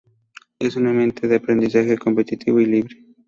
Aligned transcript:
Es 0.57 0.75
un 0.77 0.87
ambiente 0.87 1.27
de 1.27 1.35
aprendizaje 1.35 1.95
competitivo 1.95 2.59
y 2.59 2.65
libre. 2.65 2.97